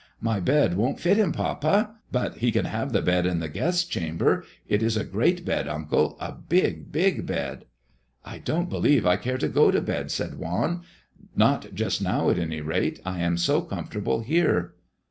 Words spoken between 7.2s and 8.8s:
bed!" "I don't